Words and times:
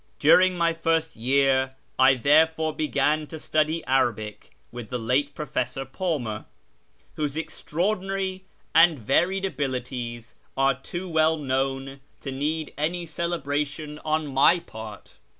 During 0.17 0.57
my 0.57 0.73
first 0.73 1.15
year 1.15 1.75
I 1.99 2.15
therefore 2.15 2.73
began 2.75 3.27
to 3.27 3.39
study 3.39 3.85
Arabic 3.85 4.49
with 4.71 4.89
the 4.89 4.97
late 4.97 5.35
Professor 5.35 5.85
Palmer, 5.85 6.45
whose 7.17 7.37
extraordinary 7.37 8.43
and 8.73 8.97
varied 8.97 9.45
abilities 9.45 10.33
are 10.57 10.73
too 10.73 11.07
well 11.07 11.37
known 11.37 11.99
to 12.21 12.31
need 12.31 12.73
any 12.79 13.05
celebration 13.05 13.99
on 13.99 14.25
my 14.25 14.57
part. 14.57 15.17